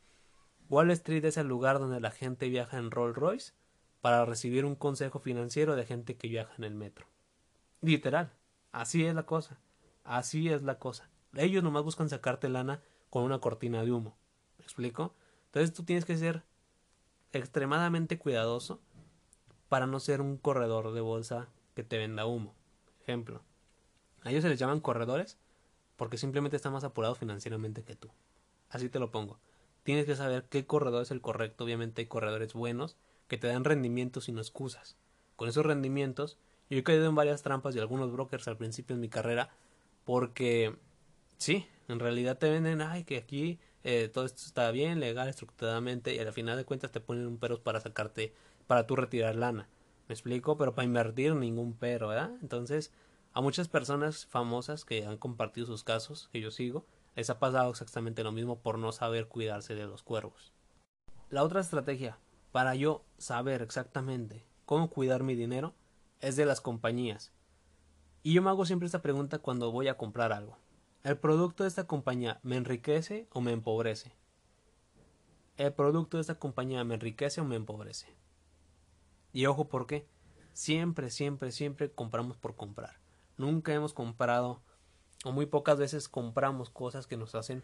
[0.69, 3.53] Wall Street es el lugar donde la gente viaja en Rolls Royce
[4.01, 7.07] para recibir un consejo financiero de gente que viaja en el metro.
[7.81, 8.33] Literal.
[8.73, 9.59] Así es la cosa.
[10.05, 11.09] Así es la cosa.
[11.35, 14.17] Ellos nomás buscan sacarte lana con una cortina de humo.
[14.59, 15.15] ¿Me explico?
[15.47, 16.43] Entonces tú tienes que ser
[17.33, 18.81] extremadamente cuidadoso
[19.69, 22.55] para no ser un corredor de bolsa que te venda humo.
[23.03, 23.43] Ejemplo,
[24.23, 25.39] a ellos se les llaman corredores
[25.97, 28.09] porque simplemente están más apurados financieramente que tú.
[28.71, 29.39] Así te lo pongo.
[29.85, 31.65] Tienes que saber qué corredor es el correcto.
[31.65, 32.97] Obviamente hay corredores buenos
[33.29, 34.97] que te dan rendimientos y no excusas.
[35.37, 39.03] Con esos rendimientos, yo he caído en varias trampas de algunos brokers al principio de
[39.03, 39.51] mi carrera
[40.05, 40.77] porque
[41.37, 46.15] sí, en realidad te venden, ay, que aquí eh, todo esto está bien, legal, estructuradamente,
[46.15, 48.33] y al final de cuentas te ponen un pero para sacarte,
[48.67, 49.69] para tú retirar lana.
[50.09, 50.57] ¿Me explico?
[50.57, 52.31] Pero para invertir ningún pero, ¿verdad?
[52.43, 52.93] Entonces,
[53.33, 57.71] a muchas personas famosas que han compartido sus casos, que yo sigo, les ha pasado
[57.71, 60.53] exactamente lo mismo por no saber cuidarse de los cuervos.
[61.31, 62.19] La otra estrategia
[62.53, 65.75] para yo saber exactamente cómo cuidar mi dinero
[66.21, 67.33] es de las compañías.
[68.23, 70.57] Y yo me hago siempre esta pregunta cuando voy a comprar algo.
[71.03, 74.17] ¿El producto de esta compañía me enriquece o me empobrece?
[75.57, 78.17] ¿El producto de esta compañía me enriquece o me empobrece?
[79.33, 80.09] Y ojo, ¿por qué?
[80.53, 83.01] Siempre, siempre, siempre compramos por comprar.
[83.37, 84.63] Nunca hemos comprado,
[85.25, 87.63] o muy pocas veces compramos cosas que nos hacen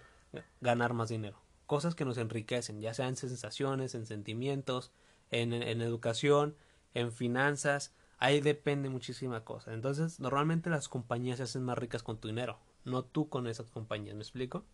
[0.61, 1.41] ganar más dinero.
[1.67, 4.91] Cosas que nos enriquecen, ya sea en sensaciones, en sentimientos,
[5.31, 6.57] en, en educación,
[6.95, 7.95] en finanzas.
[8.19, 9.73] Ahí depende muchísima cosa.
[9.73, 13.71] Entonces, normalmente las compañías se hacen más ricas con tu dinero no tú con esas
[13.71, 14.65] compañías, ¿me explico?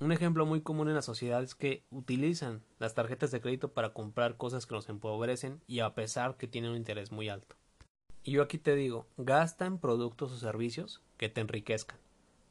[0.00, 3.92] Un ejemplo muy común en la sociedad es que utilizan las tarjetas de crédito para
[3.92, 7.56] comprar cosas que nos empobrecen y a pesar que tienen un interés muy alto.
[8.22, 11.98] Y yo aquí te digo, gasta en productos o servicios que te enriquezcan.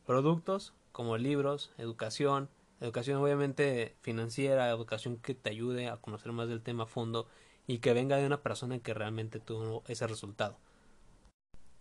[0.08, 2.48] Productos como libros, educación,
[2.80, 7.28] educación obviamente financiera, educación que te ayude a conocer más del tema a fondo
[7.68, 10.58] y que venga de una persona que realmente tuvo ese resultado.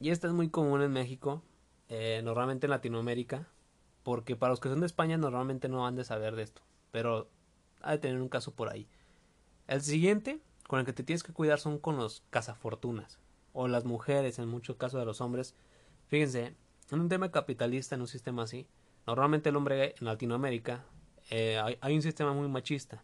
[0.00, 1.44] Y esto es muy común en México,
[1.88, 3.46] eh, normalmente en Latinoamérica,
[4.02, 7.30] porque para los que son de España normalmente no han de saber de esto, pero
[7.80, 8.88] hay de tener un caso por ahí.
[9.68, 13.20] El siguiente con el que te tienes que cuidar son con los cazafortunas,
[13.52, 15.54] o las mujeres, en muchos casos de los hombres.
[16.08, 16.56] Fíjense,
[16.90, 18.66] en un tema capitalista, en un sistema así,
[19.06, 20.84] normalmente el hombre en Latinoamérica
[21.30, 23.02] eh, hay, un sistema muy machista,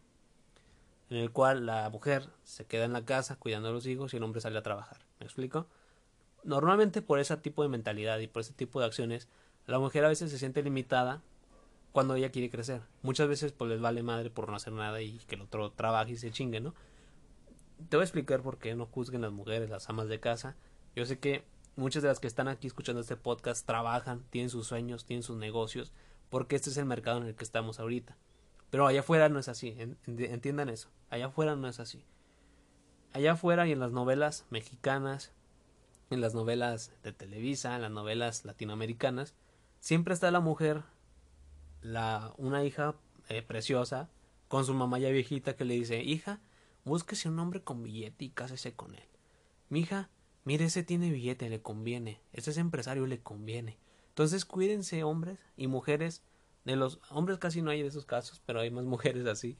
[1.09, 4.17] en el cual la mujer se queda en la casa cuidando a los hijos y
[4.17, 4.99] el hombre sale a trabajar.
[5.19, 5.67] ¿Me explico?
[6.43, 9.27] normalmente por ese tipo de mentalidad y por ese tipo de acciones,
[9.65, 11.21] la mujer a veces se siente limitada
[11.91, 12.81] cuando ella quiere crecer.
[13.01, 16.13] Muchas veces pues les vale madre por no hacer nada y que el otro trabaje
[16.13, 16.73] y se chingue, ¿no?
[17.89, 20.55] Te voy a explicar por qué no juzguen las mujeres, las amas de casa.
[20.95, 21.43] Yo sé que
[21.75, 25.37] muchas de las que están aquí escuchando este podcast trabajan, tienen sus sueños, tienen sus
[25.37, 25.91] negocios,
[26.29, 28.17] porque este es el mercado en el que estamos ahorita.
[28.69, 30.89] Pero allá afuera no es así, entiendan eso.
[31.09, 32.03] Allá afuera no es así.
[33.13, 35.31] Allá afuera y en las novelas mexicanas,
[36.09, 39.35] en las novelas de Televisa, en las novelas latinoamericanas,
[39.79, 40.81] siempre está la mujer,
[41.81, 42.95] la, una hija
[43.29, 44.09] eh, preciosa,
[44.47, 46.39] con su mamá ya viejita que le dice, hija,
[46.83, 49.07] búsquese un hombre con billete y cásese con él.
[49.69, 50.09] Mi hija,
[50.43, 53.77] mire, ese tiene billete, le conviene, ese es empresario, le conviene.
[54.09, 56.23] Entonces cuídense hombres y mujeres,
[56.65, 59.57] de los hombres casi no hay de esos casos, pero hay más mujeres así,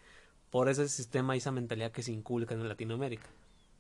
[0.49, 3.29] por ese sistema y esa mentalidad que se inculca en Latinoamérica.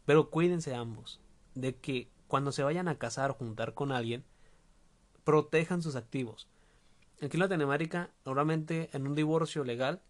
[0.05, 1.19] Pero cuídense ambos,
[1.53, 4.23] de que cuando se vayan a casar o juntar con alguien,
[5.23, 6.47] protejan sus activos.
[7.21, 10.01] Aquí en Latinoamérica, normalmente en un divorcio legal,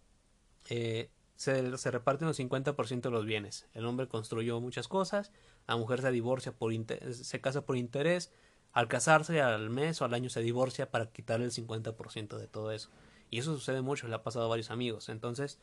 [0.70, 3.68] eh, se, se, reparten los 50% de los bienes.
[3.74, 5.32] El hombre construyó muchas cosas,
[5.66, 6.72] la mujer se divorcia por
[7.12, 8.32] se casa por interés,
[8.72, 12.72] al casarse al mes o al año se divorcia para quitarle el 50% de todo
[12.72, 12.90] eso.
[13.30, 15.08] Y eso sucede mucho, le ha pasado a varios amigos.
[15.08, 15.58] Entonces,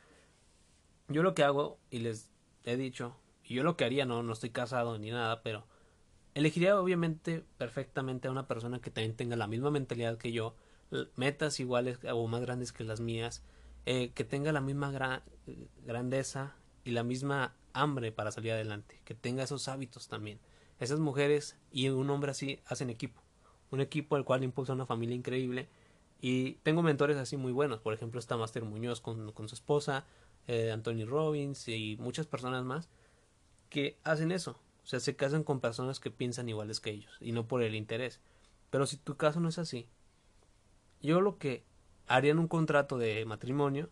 [1.07, 2.29] yo lo que hago, y les
[2.63, 5.65] he dicho, y yo lo que haría, no, no estoy casado ni nada, pero
[6.33, 10.55] elegiría obviamente perfectamente a una persona que también tenga la misma mentalidad que yo,
[11.15, 13.43] metas iguales o más grandes que las mías,
[13.85, 15.21] eh, que tenga la misma
[15.85, 20.39] grandeza y la misma hambre para salir adelante, que tenga esos hábitos también.
[20.79, 23.21] Esas mujeres y un hombre así hacen equipo,
[23.69, 25.69] un equipo al cual impulsa una familia increíble.
[26.21, 30.05] Y tengo mentores así muy buenos, por ejemplo está Master Muñoz con, con su esposa,
[30.47, 32.89] eh, Anthony Robbins y muchas personas más
[33.69, 34.59] que hacen eso.
[34.83, 37.75] O sea, se casan con personas que piensan iguales que ellos y no por el
[37.75, 38.19] interés.
[38.69, 39.87] Pero si tu caso no es así,
[41.01, 41.63] yo lo que
[42.07, 43.89] haría en un contrato de matrimonio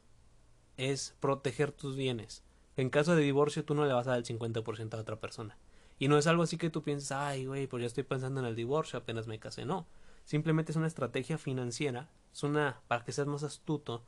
[0.78, 2.44] es proteger tus bienes.
[2.80, 5.58] En caso de divorcio tú no le vas a dar el 50% a otra persona.
[5.98, 8.46] Y no es algo así que tú piensas, ay, güey, pues ya estoy pensando en
[8.46, 9.66] el divorcio, apenas me casé.
[9.66, 9.86] No.
[10.24, 12.10] Simplemente es una estrategia financiera.
[12.32, 14.06] Es una, para que seas más astuto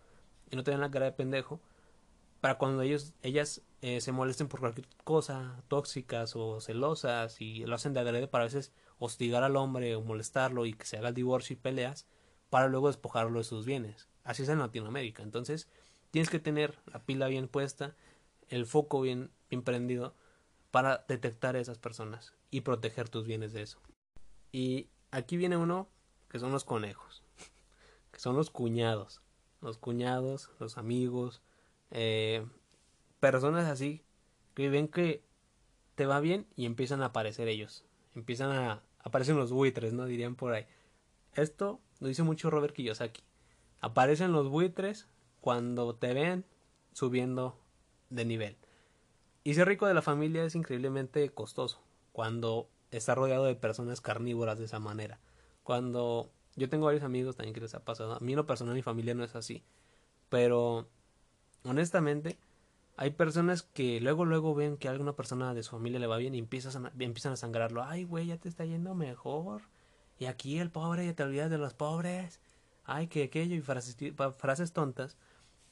[0.49, 1.59] y no te den la cara de pendejo.
[2.39, 7.75] Para cuando ellos, ellas eh, se molesten por cualquier cosa, tóxicas o celosas, y lo
[7.75, 11.09] hacen de agrede para a veces hostigar al hombre o molestarlo y que se haga
[11.09, 12.07] el divorcio y peleas,
[12.49, 14.07] para luego despojarlo de sus bienes.
[14.23, 15.23] Así es en Latinoamérica.
[15.23, 15.67] Entonces,
[16.11, 17.95] tienes que tener la pila bien puesta,
[18.51, 20.13] el foco bien, bien prendido
[20.69, 23.79] para detectar a esas personas y proteger tus bienes de eso.
[24.51, 25.89] Y aquí viene uno
[26.29, 27.23] que son los conejos,
[28.11, 29.21] que son los cuñados,
[29.61, 31.41] los cuñados, los amigos,
[31.89, 32.45] eh,
[33.19, 34.03] personas así
[34.53, 35.23] que ven que
[35.95, 40.35] te va bien y empiezan a aparecer ellos, empiezan a aparecen los buitres, no dirían
[40.35, 40.65] por ahí.
[41.33, 43.23] Esto lo dice mucho Robert Kiyosaki.
[43.79, 45.07] Aparecen los buitres
[45.39, 46.45] cuando te ven
[46.93, 47.59] subiendo
[48.11, 48.57] de nivel.
[49.43, 54.59] Y ser rico de la familia es increíblemente costoso cuando está rodeado de personas carnívoras
[54.59, 55.19] de esa manera.
[55.63, 58.13] Cuando yo tengo varios amigos también que les ha pasado.
[58.13, 59.63] A mí lo personal mi familia no es así.
[60.29, 60.87] Pero
[61.63, 62.37] honestamente
[62.97, 66.17] hay personas que luego luego ven que a alguna persona de su familia le va
[66.17, 67.83] bien y empiezan a, empiezan a sangrarlo.
[67.83, 69.63] Ay, güey, ya te está yendo mejor.
[70.19, 72.39] Y aquí el pobre, ya te olvidas de los pobres.
[72.83, 73.97] Ay, que aquello y frases,
[74.37, 75.17] frases tontas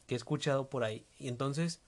[0.08, 1.06] que he escuchado por ahí.
[1.20, 1.84] Y entonces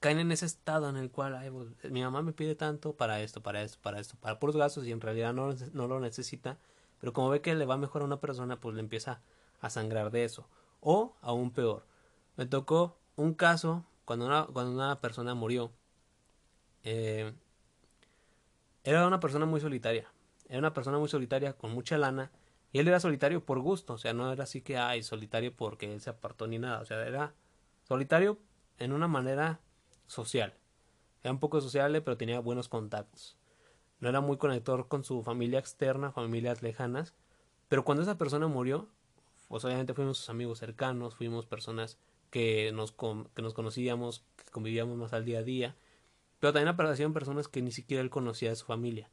[0.00, 3.20] caen en ese estado en el cual ay, pues, mi mamá me pide tanto para
[3.20, 6.58] esto, para esto, para esto, para puros gastos y en realidad no, no lo necesita.
[7.00, 9.20] Pero como ve que le va mejor a una persona, pues le empieza
[9.60, 10.48] a sangrar de eso.
[10.80, 11.84] O aún peor.
[12.36, 15.72] Me tocó un caso cuando una, cuando una persona murió.
[16.84, 17.32] Eh,
[18.84, 20.08] era una persona muy solitaria.
[20.48, 22.30] Era una persona muy solitaria con mucha lana.
[22.72, 23.94] Y él era solitario por gusto.
[23.94, 26.80] O sea, no era así que, ay, solitario porque él se apartó ni nada.
[26.80, 27.34] O sea, era
[27.84, 28.38] solitario
[28.78, 29.60] en una manera
[30.06, 30.54] social.
[31.22, 33.36] Era un poco sociable, pero tenía buenos contactos.
[34.00, 37.14] No era muy conector con su familia externa, familias lejanas.
[37.68, 38.88] Pero cuando esa persona murió,
[39.48, 41.98] pues obviamente fuimos sus amigos cercanos, fuimos personas
[42.30, 45.76] que nos, que nos conocíamos, que convivíamos más al día a día.
[46.40, 49.10] Pero también aparecieron personas que ni siquiera él conocía de su familia.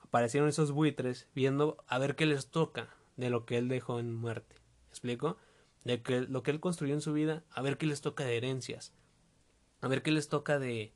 [0.00, 4.14] Aparecieron esos buitres viendo a ver qué les toca de lo que él dejó en
[4.14, 4.56] muerte.
[4.84, 5.36] ¿Me explico?
[5.84, 8.36] De que lo que él construyó en su vida, a ver qué les toca de
[8.36, 8.92] herencias,
[9.86, 10.92] a ver qué les toca de,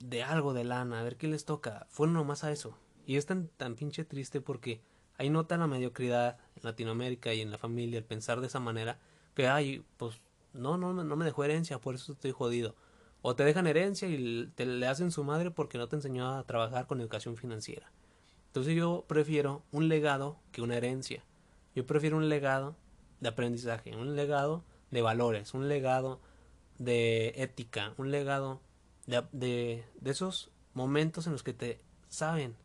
[0.00, 1.86] de algo de lana, a ver qué les toca.
[1.88, 2.76] Fueron nomás a eso.
[3.06, 4.82] Y es tan, tan pinche triste porque
[5.18, 8.98] ahí nota la mediocridad en Latinoamérica y en la familia el pensar de esa manera
[9.34, 10.20] que, ay, pues
[10.52, 12.74] no, no, no me dejó herencia, por eso estoy jodido.
[13.22, 16.44] O te dejan herencia y te le hacen su madre porque no te enseñó a
[16.44, 17.92] trabajar con educación financiera.
[18.48, 21.24] Entonces yo prefiero un legado que una herencia.
[21.76, 22.74] Yo prefiero un legado
[23.20, 26.20] de aprendizaje, un legado de valores, un legado
[26.84, 28.60] de ética, un legado
[29.06, 32.56] de, de, esos momentos en los que te saben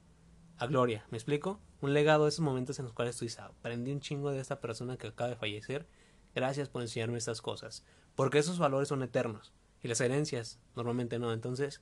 [0.58, 1.06] a gloria.
[1.12, 1.60] ¿Me explico?
[1.82, 4.60] Un legado de esos momentos en los cuales tú dices, aprendí un chingo de esta
[4.60, 5.86] persona que acaba de fallecer.
[6.34, 7.84] Gracias por enseñarme estas cosas.
[8.16, 9.54] Porque esos valores son eternos.
[9.84, 11.32] Y las herencias normalmente no.
[11.32, 11.82] Entonces,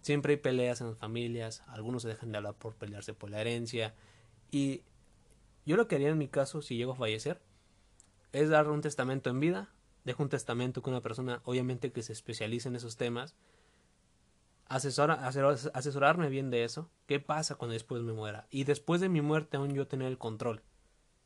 [0.00, 1.62] siempre hay peleas en las familias.
[1.68, 3.94] Algunos se dejan de hablar por pelearse por la herencia.
[4.50, 4.82] Y
[5.64, 7.40] yo lo que haría en mi caso, si llego a fallecer,
[8.32, 9.70] es dar un testamento en vida
[10.06, 13.34] dejo un testamento con una persona, obviamente que se especialice en esos temas,
[14.68, 15.14] asesora,
[15.74, 19.56] asesorarme bien de eso, qué pasa cuando después me muera, y después de mi muerte
[19.56, 20.62] aún yo tener el control,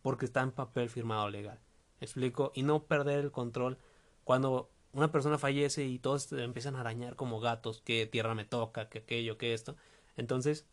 [0.01, 1.61] porque está en papel firmado legal,
[2.01, 3.76] explico, y no perder el control
[4.24, 8.89] cuando una persona fallece y todos empiezan a arañar como gatos, que tierra me toca,
[8.89, 9.76] que aquello, que esto,
[10.16, 10.64] entonces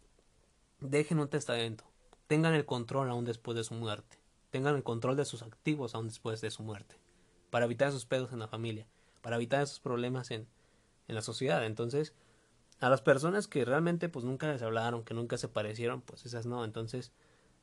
[0.79, 1.83] dejen un testamento,
[2.27, 4.17] tengan el control aún después de su muerte,
[4.49, 6.95] tengan el control de sus activos aún después de su muerte,
[7.57, 8.85] para evitar esos pedos en la familia,
[9.23, 10.47] para evitar esos problemas en,
[11.07, 11.65] en la sociedad.
[11.65, 12.13] Entonces,
[12.79, 16.45] a las personas que realmente pues nunca les hablaron, que nunca se parecieron, pues esas
[16.45, 16.63] no.
[16.63, 17.11] Entonces,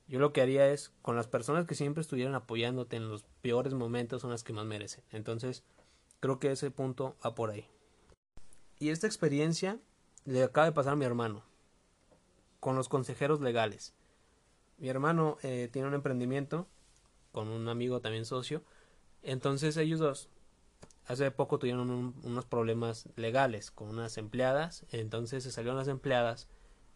[0.08, 3.72] yo lo que haría es, con las personas que siempre estuvieron apoyándote en los peores
[3.72, 5.04] momentos son las que más merecen.
[5.12, 5.62] Entonces,
[6.18, 7.68] creo que ese punto va por ahí.
[8.80, 9.78] Y esta experiencia
[10.24, 11.44] le acaba de pasar a mi hermano,
[12.58, 13.94] con los consejeros legales.
[14.76, 16.66] Mi hermano eh, tiene un emprendimiento
[17.30, 18.64] con un amigo también socio.
[19.24, 20.28] Entonces ellos dos
[21.06, 24.84] hace poco tuvieron unos problemas legales con unas empleadas.
[24.90, 26.48] Entonces se salieron las empleadas.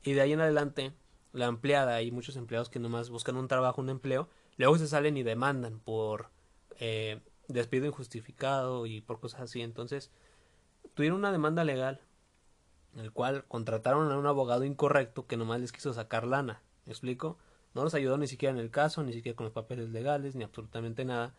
[0.02, 0.92] Y de ahí en adelante,
[1.32, 4.28] la empleada, hay muchos empleados que nomás buscan un trabajo, un empleo.
[4.56, 6.30] Luego se salen y demandan por
[6.78, 9.62] eh, despido injustificado y por cosas así.
[9.62, 10.10] Entonces
[10.94, 12.00] tuvieron una demanda legal.
[12.94, 16.62] En el cual contrataron a un abogado incorrecto que nomás les quiso sacar lana.
[16.86, 17.38] ¿Me explico?
[17.74, 20.42] No los ayudó ni siquiera en el caso, ni siquiera con los papeles legales, ni
[20.42, 21.34] absolutamente nada.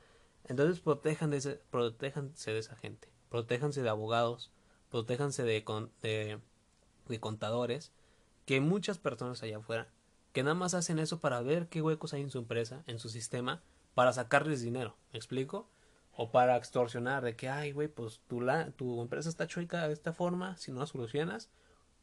[0.46, 4.52] Entonces protejan de protéjanse de esa gente, protéjanse de abogados,
[4.90, 5.64] protéjanse de,
[6.02, 6.40] de,
[7.08, 7.92] de contadores,
[8.46, 9.88] que muchas personas allá afuera,
[10.34, 13.10] que nada más hacen eso para ver qué huecos hay en su empresa, en su
[13.10, 13.62] sistema,
[13.94, 15.70] para sacarles dinero, ¿me explico?
[16.16, 19.94] O para extorsionar de que, ay, güey, pues tu, la, tu empresa está chueca de
[19.94, 21.50] esta forma, si no la solucionas,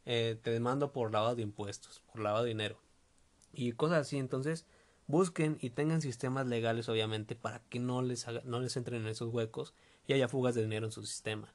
[0.05, 2.79] eh, te demando por lavado de impuestos, por lavado de dinero.
[3.53, 4.67] Y cosas así, entonces,
[5.07, 9.33] busquen y tengan sistemas legales obviamente para que no les, no les entren en esos
[9.33, 9.75] huecos
[10.07, 11.53] y haya fugas de dinero en su sistema.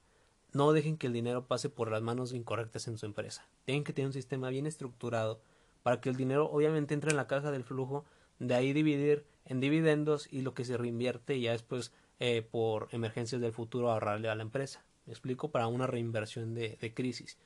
[0.53, 3.47] No dejen que el dinero pase por las manos incorrectas en su empresa.
[3.65, 5.41] Tienen que tener un sistema bien estructurado
[5.83, 8.05] para que el dinero obviamente entre en la caja del flujo,
[8.39, 13.41] de ahí dividir en dividendos y lo que se reinvierte ya después eh, por emergencias
[13.41, 14.83] del futuro ahorrarle a la empresa.
[15.05, 17.37] Me explico para una reinversión de, crisis.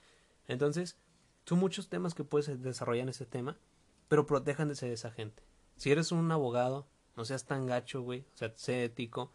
[0.48, 0.98] Entonces,
[1.46, 3.58] son muchos temas que puedes desarrollar en este tema,
[4.08, 5.44] pero protéjanse de esa gente.
[5.78, 8.26] Si eres un abogado, no seas tan gacho, güey.
[8.34, 9.32] O sea, sé ético.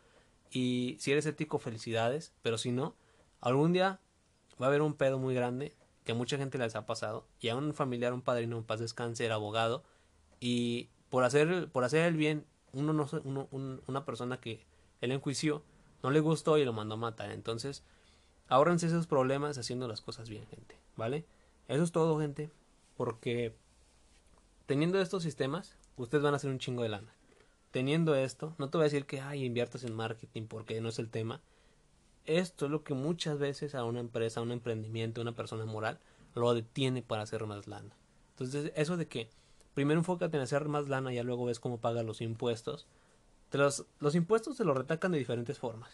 [0.51, 2.33] Y si eres ético, felicidades.
[2.43, 2.95] Pero si no,
[3.41, 4.01] algún día
[4.61, 5.75] va a haber un pedo muy grande
[6.05, 7.27] que mucha gente les ha pasado.
[7.41, 9.85] Y a un familiar, un padrino, un paz descanse, abogado.
[10.41, 13.49] Y por hacer, por hacer el bien, uno no, uno,
[13.87, 14.65] una persona que
[15.01, 15.63] él enjuició
[16.03, 17.31] no le gustó y lo mandó a matar.
[17.31, 17.83] Entonces,
[18.49, 20.79] ahórrense esos problemas haciendo las cosas bien, gente.
[20.97, 21.27] ¿Vale?
[21.69, 22.51] Eso es todo, gente.
[22.97, 23.55] Porque
[24.67, 27.13] teniendo estos sistemas, ustedes van a hacer un chingo de lana.
[27.71, 30.99] Teniendo esto, no te voy a decir que ay, inviertas en marketing porque no es
[30.99, 31.41] el tema.
[32.27, 35.65] Esto es lo que muchas veces a una empresa, a un emprendimiento, a una persona
[35.65, 35.99] moral
[36.35, 37.95] lo detiene para hacer más lana.
[38.33, 39.29] Entonces, eso de que
[39.75, 42.87] primero enfócate en hacer más lana y ya luego ves cómo pagas los impuestos.
[43.53, 45.91] los, los impuestos te los retacan de diferentes formas.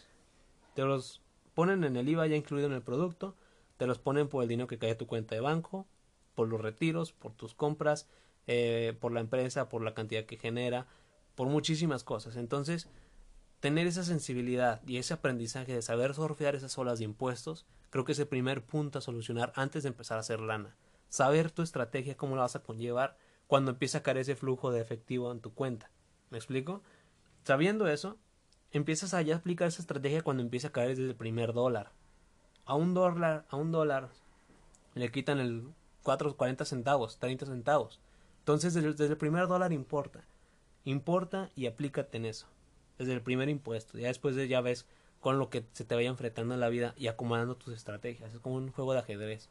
[0.75, 1.21] Te los
[1.53, 3.35] ponen en el IVA ya incluido en el producto,
[3.77, 5.87] te los ponen por el dinero que cae a tu cuenta de banco,
[6.35, 8.07] por los retiros, por tus compras,
[8.47, 10.87] eh, por la empresa, por la cantidad que genera,
[11.35, 12.35] por muchísimas cosas.
[12.35, 12.87] Entonces,
[13.59, 18.11] tener esa sensibilidad y ese aprendizaje de saber surfear esas olas de impuestos, creo que
[18.13, 20.75] es el primer punto a solucionar antes de empezar a hacer lana.
[21.09, 23.17] Saber tu estrategia, cómo la vas a conllevar
[23.47, 25.89] cuando empieza a caer ese flujo de efectivo en tu cuenta.
[26.29, 26.81] ¿Me explico?
[27.43, 28.17] Sabiendo eso,
[28.71, 31.91] empiezas a ya aplicar esa estrategia cuando empieza a caer desde el primer dólar.
[32.65, 34.09] A un dólar, a un dólar
[34.95, 35.69] le quitan el
[36.03, 37.99] 4, 40 centavos, 30 centavos.
[38.47, 40.23] Entonces, desde, el primer dólar importa.
[40.85, 42.47] Importa y aplícate en eso.
[42.97, 43.97] Desde el primer impuesto.
[43.97, 44.87] Ya después de, ya ves
[45.19, 48.33] con lo que se te vaya enfrentando en la vida y acomodando tus estrategias.
[48.33, 49.49] Es como un juego de ajedrez.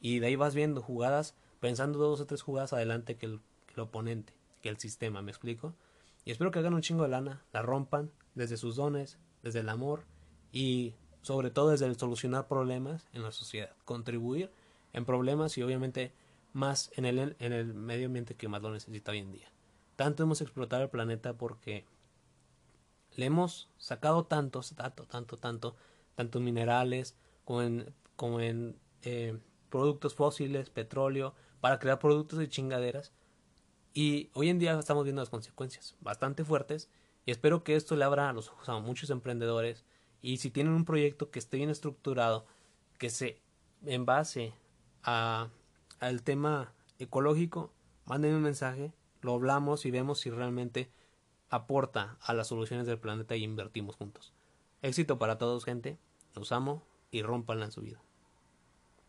[0.00, 3.74] Y de ahí vas viendo jugadas, pensando dos o tres jugadas adelante que el, que
[3.74, 5.76] el oponente, que el sistema, ¿me explico?
[6.24, 9.68] Y espero que hagan un chingo de lana, la rompan desde sus dones, desde el
[9.68, 10.06] amor
[10.50, 14.50] y sobre todo desde el solucionar problemas en la sociedad, contribuir
[14.92, 16.12] en problemas y obviamente
[16.54, 19.52] más en el, en el medio ambiente que más lo necesita hoy en día.
[19.96, 21.84] Tanto hemos explotado el planeta porque
[23.16, 25.76] le hemos sacado tanto, tanto, tanto, tanto,
[26.14, 29.38] tanto minerales como en, como en eh,
[29.68, 33.12] productos fósiles, petróleo, para crear productos de chingaderas.
[33.92, 36.88] Y hoy en día estamos viendo las consecuencias bastante fuertes
[37.26, 39.84] y espero que esto le abra los ojos a muchos emprendedores
[40.20, 42.46] y si tienen un proyecto que esté bien estructurado,
[42.98, 43.40] que se
[43.84, 44.54] en base
[45.02, 45.48] a
[46.04, 47.72] al tema ecológico,
[48.04, 48.92] manden un mensaje,
[49.22, 50.90] lo hablamos y vemos si realmente
[51.48, 54.32] aporta a las soluciones del planeta y invertimos juntos.
[54.82, 55.98] Éxito para todos, gente.
[56.34, 58.02] Los amo y rompanla en su vida.